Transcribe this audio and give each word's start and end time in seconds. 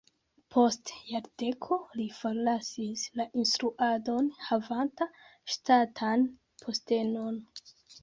Post 0.53 0.91
jardeko 1.09 1.77
li 1.99 2.07
forlasis 2.21 3.05
la 3.21 3.29
instruadon 3.43 4.33
havanta 4.49 5.11
ŝtatan 5.55 6.31
postenon. 6.67 7.43